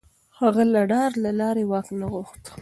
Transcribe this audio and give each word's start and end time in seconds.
هغه 0.39 0.63
د 0.67 0.75
ډار 0.91 1.11
له 1.23 1.31
لارې 1.39 1.63
واک 1.71 1.87
نه 1.99 2.05
غوښت. 2.13 2.43